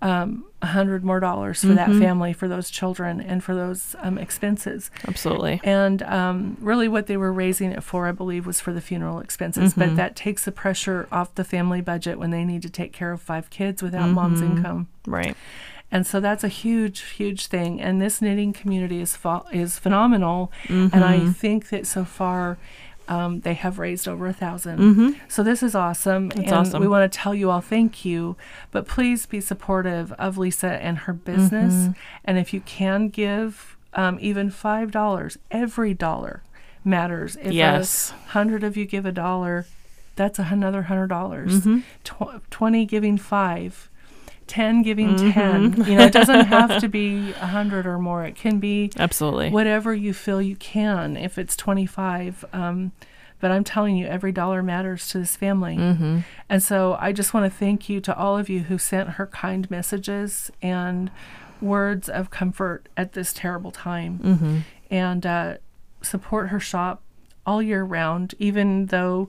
[0.00, 4.16] um, a hundred more dollars for that family, for those children, and for those um,
[4.18, 4.90] expenses.
[5.06, 5.60] Absolutely.
[5.62, 9.20] And um, really, what they were raising it for, I believe, was for the funeral
[9.20, 9.74] expenses.
[9.74, 13.12] But that takes the pressure off the family budget when they need to take care
[13.12, 14.88] of five kids without mom's income.
[15.06, 15.36] Right.
[15.94, 17.80] And so that's a huge, huge thing.
[17.80, 20.50] And this knitting community is pho- is phenomenal.
[20.68, 22.58] And I think that so far.
[23.08, 26.30] Um, they have raised over a 1000 So this is awesome.
[26.36, 26.80] and awesome.
[26.80, 28.36] we want to tell you all thank you.
[28.70, 31.94] But please be supportive of Lisa and her business.
[32.24, 36.42] And if you can give um, even $5, every dollar
[36.84, 37.36] matters.
[37.42, 38.12] If Yes.
[38.26, 39.66] a hundred of you give a dollar,
[40.16, 41.66] that's another hundred dollars.
[42.04, 43.88] Tw- 20 giving five.
[44.46, 48.34] 10 giving 10 you know it doesn't have to be a 100 or more it
[48.34, 49.50] can be Absolutely.
[49.50, 52.92] whatever you feel you can if it's 25 um,
[53.40, 56.18] but i'm telling you every dollar matters to this family Mm-hmm.
[56.48, 59.26] and so i just want to thank you to all of you who sent her
[59.26, 61.10] kind messages and
[61.60, 64.56] words of comfort at this terrible time Mm-hmm.
[64.90, 65.56] and uh,
[66.02, 67.02] support her shop
[67.46, 69.28] all year round even though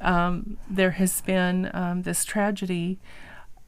[0.00, 2.98] um, there has been um, this tragedy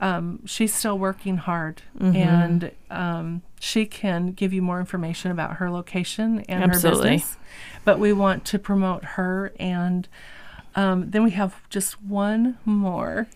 [0.00, 5.70] um, she's still working hard and um, she can give you more information about her
[5.70, 7.08] location and Absolutely.
[7.08, 7.36] her business
[7.84, 10.08] but we want to promote her and
[10.74, 13.28] um, then we have just one more.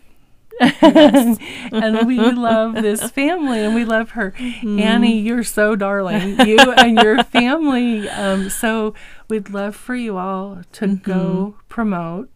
[0.59, 4.33] And we love this family and we love her.
[4.37, 6.39] Annie you're so darling.
[6.45, 8.93] You and your family um, so
[9.27, 12.29] we'd love for you all to go promote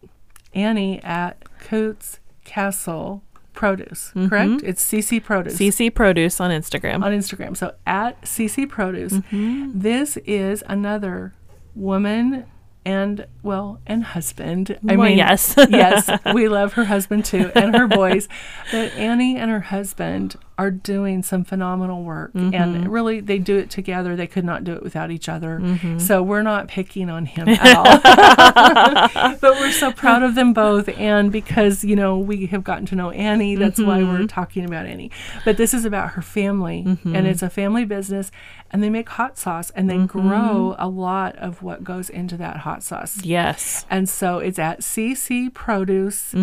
[0.54, 3.22] annie at coates castle
[3.56, 4.28] produce mm-hmm.
[4.28, 7.02] correct it's cc produce CC Produce on Instagram.
[7.02, 7.56] on Instagram.
[7.56, 9.14] So at CC Produce.
[9.14, 9.70] Mm-hmm.
[9.80, 11.34] This is another
[11.74, 12.44] woman
[12.84, 14.78] and well and husband.
[14.88, 15.54] I Well, mean, yes.
[15.70, 18.28] yes, we love her husband too and her boys.
[18.70, 22.88] But Annie and her husband are doing some phenomenal work, and mm-hmm.
[22.88, 24.16] really they do it together.
[24.16, 25.58] They could not do it without each other.
[25.60, 25.98] Mm-hmm.
[25.98, 29.34] So we're not picking on him at all.
[29.40, 32.96] but we're so proud of them both, and because you know we have gotten to
[32.96, 34.26] know Annie, that's why we're mm-hmm.
[34.26, 35.10] talking about Annie.
[35.44, 38.30] But this is about her family, and it's a family business,
[38.70, 42.58] and they make hot sauce, and they grow a lot of what goes into that
[42.58, 43.22] hot sauce.
[43.22, 43.84] yes.
[43.90, 46.34] And so it's at CC Produce.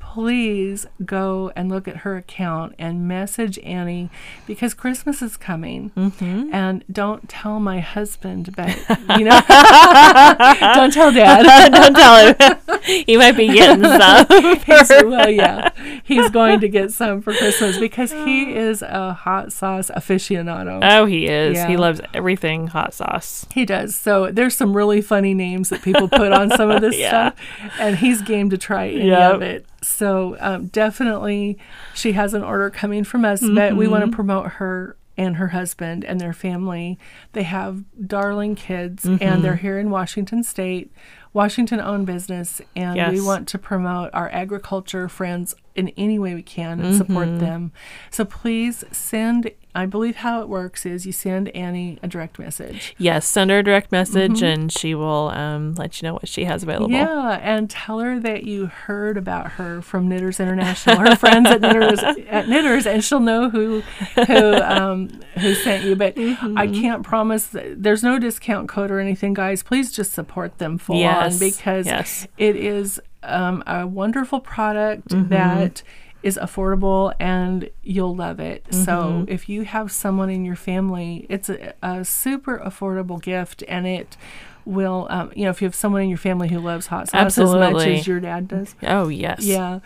[0.00, 4.10] Please go and look at her account and message Annie
[4.46, 5.90] because Christmas is coming.
[5.96, 6.50] Mm-hmm.
[6.52, 8.68] And don't tell my husband, but
[9.18, 9.40] you know,
[10.74, 11.72] don't tell Dad.
[11.72, 12.59] Don't tell him.
[12.82, 14.26] He might be getting some.
[14.64, 15.70] He's- well, yeah,
[16.04, 20.80] he's going to get some for Christmas because he is a hot sauce aficionado.
[20.82, 21.62] Oh, he is.
[21.64, 23.46] He loves everything hot sauce.
[23.52, 23.94] He does.
[23.94, 27.08] So there's some really funny names that people put on some of this Yeah.
[27.32, 27.36] stuff,
[27.78, 29.34] and he's game to try any Yep.
[29.34, 29.66] of it.
[29.82, 31.58] So um, definitely,
[31.94, 33.90] she has an order coming from us, but we Mm-hmm.
[33.92, 36.98] want to promote her and her husband and their family.
[37.32, 39.22] They have darling kids, Mm-hmm.
[39.22, 40.92] and they're here in Washington State.
[41.32, 46.42] Washington owned business, and we want to promote our agriculture friends in any way we
[46.42, 47.38] can and support Mm-hmm.
[47.38, 47.72] them.
[48.10, 49.50] So please send.
[49.74, 52.94] I believe how it works is you send Annie a direct message.
[52.98, 56.44] Yes, send her a direct message and she will um, let you know what she
[56.44, 56.88] has available.
[56.88, 56.96] Mm-hmm.
[56.96, 61.60] Yeah, and tell her that you heard about her from Knitters International, her friends at
[61.60, 63.80] Knitters at Knitters, and she'll know who
[64.26, 65.96] who um, who sent you.
[65.96, 66.58] But Mm-hmm.
[66.58, 67.46] I can't promise.
[67.46, 69.62] That, there's no discount code or anything, guys.
[69.62, 72.26] Please just support them full Yes, on because yes.
[72.36, 75.28] it is um, a wonderful product Mm-hmm.
[75.30, 75.82] that
[76.22, 78.64] is affordable and you'll love it.
[78.64, 78.84] Mm-hmm.
[78.84, 83.86] So if you have someone in your family, it's a, a super affordable gift and
[83.86, 84.16] it
[84.64, 87.38] will, um, you know, if you have someone in your family who loves hot sauce
[87.38, 89.42] as much as your dad does, Oh, yes.
[89.44, 89.80] yeah.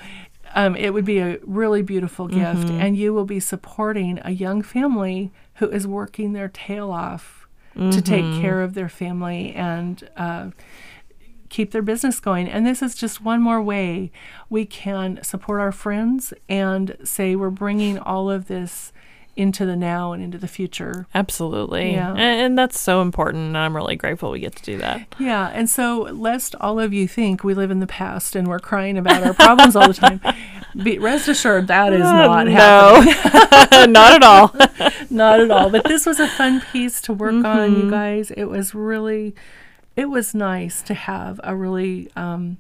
[0.57, 4.63] Um, it would be a really beautiful gift, and you will be supporting a young
[4.63, 10.51] family who is working their tail off to take care of their family and uh,
[11.55, 12.49] keep their business going.
[12.49, 14.11] And this is just one more way
[14.51, 18.93] we can support our friends and say we're bringing all of this
[19.37, 21.07] into the now and into the future.
[21.15, 21.93] Absolutely.
[21.93, 22.11] Yeah.
[22.11, 23.45] And, and that's so important.
[23.45, 25.07] And I'm really grateful we get to do that.
[25.19, 28.59] Yeah, and so lest all of you think we live in the past and we're
[28.59, 30.21] crying about our problems all the time,
[30.83, 33.15] be rest assured that is uh, not happening.
[33.71, 34.55] no, not at all.
[35.11, 35.71] not at all.
[35.71, 37.47] But this was a fun piece to work mm-hmm.
[37.47, 38.33] on, you guys.
[38.33, 39.35] It was really,
[39.97, 42.59] it was nice to have a really, um,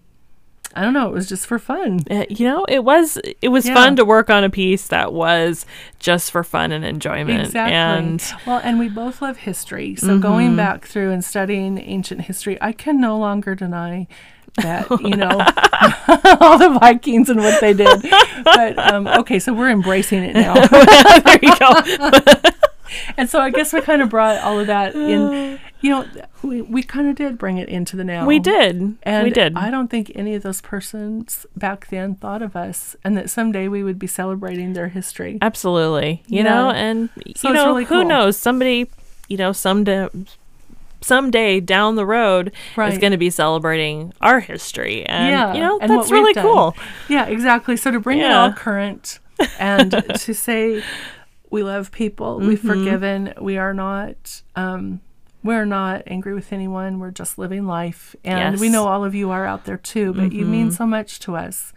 [0.77, 2.01] I don't know, it was just for fun.
[2.11, 3.75] Uh, you know, it was it was Yeah.
[3.75, 5.67] fun to work on a piece that was
[6.01, 7.43] just for fun and enjoyment.
[7.47, 7.75] Exactly.
[7.75, 9.95] And well, and we both love history.
[9.97, 14.09] So going back through and studying ancient history, I can no longer deny
[14.57, 15.31] that, you know,
[16.41, 18.05] all the Vikings and what they did.
[18.45, 20.55] But um, okay, so we're embracing it now.
[20.55, 22.51] there you go.
[23.17, 25.59] And so I guess we kind of brought all of that in.
[25.85, 26.07] You know,
[26.43, 28.25] we, we kind of did bring it into the now.
[28.25, 28.97] We did.
[29.03, 29.55] And we did.
[29.55, 33.69] I don't think any of those persons back then thought of us and that someday
[33.69, 35.37] we would be celebrating their history.
[35.43, 36.23] Absolutely.
[36.27, 36.43] You Yeah.
[36.45, 38.05] know, and So you know, really who cool.
[38.07, 38.39] knows?
[38.39, 38.89] Somebody,
[39.29, 40.09] you know, someday
[41.03, 45.53] someday down the road is going to be celebrating our history and yeah.
[45.53, 46.75] you know and that's really cool
[47.09, 47.77] Yeah, exactly.
[47.77, 49.19] So to bring it all current
[49.59, 50.83] and to say
[51.55, 52.69] we love people, we've Mm-hmm.
[52.69, 55.01] forgiven, we are not um
[55.43, 56.99] we're not angry with anyone.
[57.01, 58.17] We're just living life.
[58.25, 60.75] And we know all of you are out there too, but you mean Mm-hmm.
[60.77, 61.73] so much to us.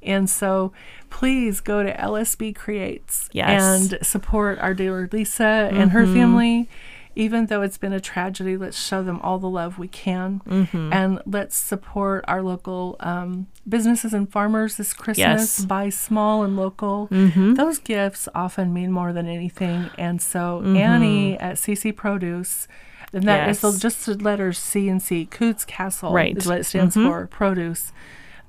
[0.00, 0.72] And so
[1.10, 3.48] please go to LSB Creates Yes.
[3.92, 6.68] and support our dealer Lisa and her family.
[7.18, 10.40] Even though it's been a tragedy, let's show them all the love we can.
[10.48, 10.92] Mm-hmm.
[10.92, 15.18] And let's support our local um, businesses and farmers this Christmas.
[15.58, 15.64] Yes.
[15.64, 17.08] Buy small and local.
[17.10, 17.54] Mm-hmm.
[17.54, 19.90] Those gifts often mean more than anything.
[19.98, 20.76] And so mm-hmm.
[20.76, 22.68] Annie at CC Produce,
[23.12, 23.74] and that is Yes.
[23.74, 26.36] the, just the letters C and C, Coots Castle Right.
[26.36, 27.92] is what it stands for, produce.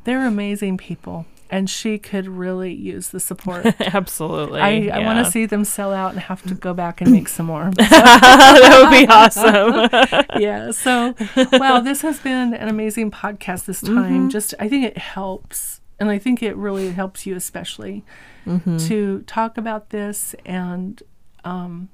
[0.03, 1.25] They're amazing people.
[1.51, 3.65] And she could really use the support.
[3.79, 7.11] absolutely I, I want to see them sell out and have to go back and
[7.11, 7.71] make some more.
[7.77, 9.89] that would be awesome
[10.39, 10.71] yeah.
[10.71, 11.15] So,
[11.53, 13.95] wow, this has been an amazing podcast this time.
[13.95, 14.29] Mm-hmm.
[14.29, 15.81] Just, I think it helps.
[15.99, 18.03] And I think it really helps you, especially,
[18.47, 18.77] Mm-hmm.
[18.87, 21.03] to talk about this and
[21.43, 21.89] um,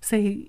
[0.00, 0.48] say,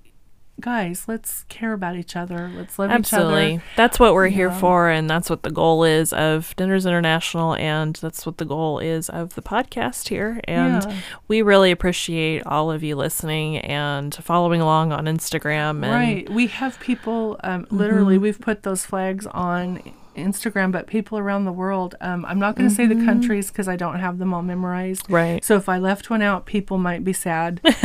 [0.59, 2.51] guys, let's care about each other.
[2.55, 3.53] Let's love each Absolutely.
[3.55, 3.63] other.
[3.75, 4.57] That's what we're here Yeah.
[4.59, 8.79] for, and that's what the goal is of Knitters International, and that's what the goal
[8.79, 10.41] is of the podcast here.
[10.45, 10.95] And Yeah.
[11.27, 15.83] we really appreciate all of you listening and following along on Instagram.
[15.83, 16.29] And Right.
[16.29, 17.77] We have people, um, Mm-hmm.
[17.77, 19.79] literally, we've put those flags on
[20.17, 21.95] Instagram, but people around the world.
[22.01, 25.03] Um, I'm not going to say the countries because I don't have them all memorized.
[25.05, 25.13] Mm-hmm.
[25.13, 25.45] Right.
[25.45, 27.61] So if I left one out, people might be sad.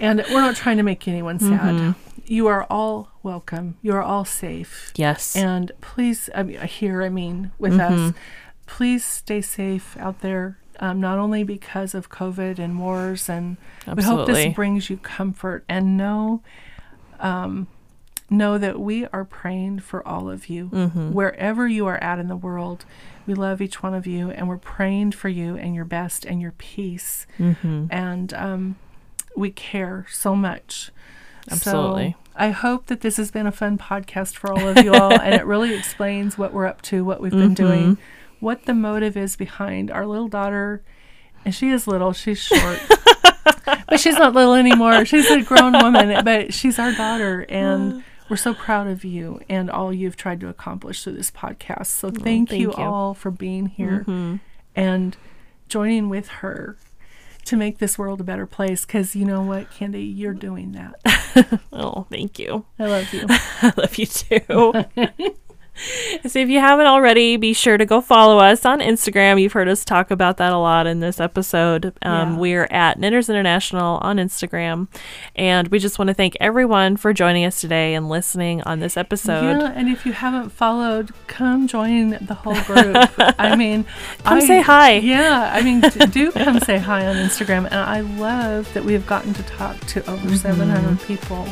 [0.00, 1.74] and we're not trying to make anyone sad.
[1.74, 1.90] Mm-hmm.
[2.26, 3.76] You are all welcome.
[3.82, 4.92] You are all safe.
[4.96, 5.36] Yes.
[5.36, 8.08] And please, I mean, here, I mean, with Mm-hmm.
[8.08, 8.14] us,
[8.66, 10.58] please stay safe out there.
[10.80, 13.56] Um, not only because of COVID and wars, and
[13.94, 16.42] we hope this brings you comfort and know,
[17.20, 17.68] um,
[18.32, 21.12] know that we are praying for all of you Mm-hmm.
[21.12, 22.84] wherever you are at in the world.
[23.26, 26.40] We love each one of you, and we're praying for you and your best and
[26.40, 27.86] your peace, Mm-hmm.
[27.90, 28.76] and um,
[29.36, 30.90] we care so much.
[31.50, 32.12] Absolutely.
[32.12, 35.12] So I hope that this has been a fun podcast for all of you all,
[35.12, 37.98] and it really explains what we're up to, what we've been doing,
[38.40, 40.82] what the motive is behind our little daughter.
[41.44, 42.80] And she is little; she's short,
[43.88, 45.04] but she's not little anymore.
[45.04, 49.70] She's a grown woman, but she's our daughter, and we're so proud of you and
[49.70, 51.86] all you've tried to accomplish through this podcast.
[51.86, 52.72] So thank, thank you, you.
[52.72, 54.36] all for being here mm-hmm.
[54.74, 55.16] and
[55.68, 56.76] joining with her
[57.44, 58.84] to make this world a better place.
[58.84, 61.60] Because you know what, Candy, you're doing that.
[61.72, 62.64] oh, thank you.
[62.78, 63.26] I love you.
[63.28, 64.84] I love you too.
[66.26, 69.40] so if you haven't already, be sure to go follow us on Instagram.
[69.40, 71.86] You've heard us talk about that a lot in this episode.
[72.02, 72.36] Um, Yeah.
[72.38, 74.88] We're at Knitters International on Instagram.
[75.36, 78.96] And we just want to thank everyone for joining us today and listening on this
[78.96, 79.58] episode.
[79.60, 82.96] Yeah, and if you haven't followed, come join the whole group.
[83.38, 83.84] I mean,
[84.24, 84.94] Come I- say hi.
[84.94, 87.64] Yeah, I mean, d- do come say hi on Instagram.
[87.66, 91.46] And I love that we have gotten to talk to over 700 people.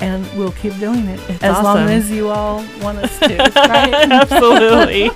[0.00, 1.20] And we'll keep doing it.
[1.28, 3.26] It's as long as you all want us to,
[3.56, 3.94] right?
[4.10, 5.10] Absolutely.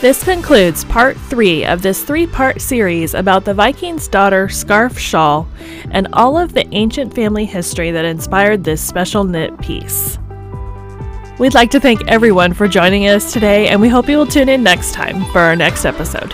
[0.00, 5.48] This concludes part three of this three part series about the Viking's daughter scarf shawl
[5.92, 10.18] and all of the ancient family history that inspired this special knit piece.
[11.38, 14.48] We'd like to thank everyone for joining us today, and we hope you will tune
[14.48, 16.32] in next time for our next episode.